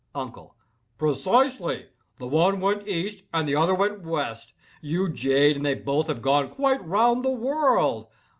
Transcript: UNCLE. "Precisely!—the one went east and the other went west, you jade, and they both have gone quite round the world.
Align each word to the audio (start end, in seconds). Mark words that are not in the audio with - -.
UNCLE. 0.15 0.55
"Precisely!—the 0.97 2.27
one 2.27 2.59
went 2.59 2.87
east 2.87 3.23
and 3.31 3.47
the 3.47 3.55
other 3.55 3.75
went 3.75 4.01
west, 4.01 4.51
you 4.81 5.07
jade, 5.07 5.57
and 5.57 5.63
they 5.63 5.75
both 5.75 6.07
have 6.07 6.23
gone 6.23 6.49
quite 6.49 6.83
round 6.83 7.23
the 7.23 7.29
world. 7.29 8.07